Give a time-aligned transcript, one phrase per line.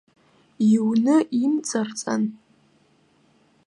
[0.73, 2.23] Иуны имҵарҵан.